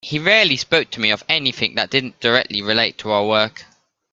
He 0.03 0.17
rarely 0.17 0.55
spoke 0.57 0.89
to 0.89 0.99
me 0.99 1.11
of 1.11 1.23
anything 1.29 1.75
that 1.75 1.91
didn't 1.91 2.19
directly 2.19 2.63
relate 2.63 2.97
to 2.97 3.11
our 3.11 3.23
work. 3.23 3.65